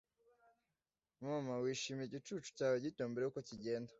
[1.23, 3.89] mama wishimira igicucu cyawe gito mbere yuko kigenda